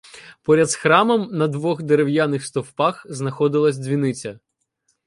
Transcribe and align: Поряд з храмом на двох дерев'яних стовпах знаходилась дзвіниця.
Поряд 0.43 0.69
з 0.71 0.75
храмом 0.75 1.27
на 1.31 1.47
двох 1.47 1.83
дерев'яних 1.83 2.45
стовпах 2.45 3.05
знаходилась 3.09 3.77
дзвіниця. 3.77 4.39